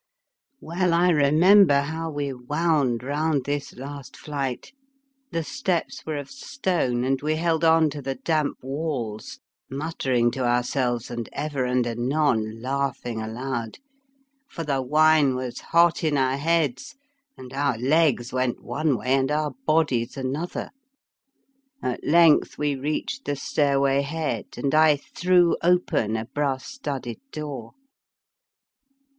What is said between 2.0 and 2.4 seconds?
we